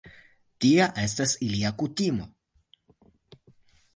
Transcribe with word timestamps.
Tia 0.63 0.87
estas 1.01 1.35
ilia 1.49 1.71
kutimo. 1.83 2.27